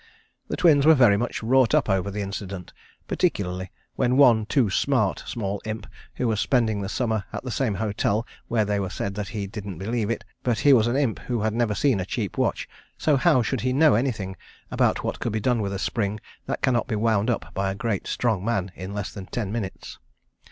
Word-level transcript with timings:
The 0.47 0.57
Twins 0.57 0.83
were 0.87 0.95
very 0.95 1.15
much 1.15 1.43
wrought 1.43 1.75
up 1.75 1.87
over 1.87 2.09
the 2.09 2.23
incident, 2.23 2.73
particularly, 3.07 3.69
when 3.95 4.17
one 4.17 4.47
too 4.47 4.67
smart 4.71 5.19
small 5.27 5.61
imp 5.63 5.85
who 6.15 6.27
was 6.27 6.39
spending 6.41 6.81
the 6.81 6.89
summer 6.89 7.25
at 7.31 7.43
the 7.43 7.51
same 7.51 7.75
hotel 7.75 8.25
where 8.47 8.65
they 8.65 8.79
were 8.79 8.89
said 8.89 9.13
that 9.13 9.27
he 9.27 9.45
didn't 9.45 9.77
believe 9.77 10.09
it, 10.09 10.23
but 10.41 10.57
he 10.57 10.73
was 10.73 10.87
an 10.87 10.95
imp 10.95 11.19
who 11.19 11.41
had 11.41 11.53
never 11.53 11.75
seen 11.75 11.99
a 11.99 12.03
cheap 12.07 12.35
watch, 12.35 12.67
so 12.97 13.15
how 13.15 13.43
should 13.43 13.61
he 13.61 13.73
know 13.73 13.93
anything 13.93 14.35
about 14.71 15.03
what 15.03 15.19
could 15.19 15.33
be 15.33 15.39
done 15.39 15.61
with 15.61 15.71
a 15.71 15.77
spring 15.77 16.19
that 16.47 16.63
cannot 16.63 16.87
be 16.87 16.95
wound 16.95 17.29
up 17.29 17.53
by 17.53 17.69
a 17.69 17.75
great 17.75 18.07
strong 18.07 18.43
man 18.43 18.71
in 18.73 18.95
less 18.95 19.13
than 19.13 19.27
ten 19.27 19.51
minutes? 19.51 19.99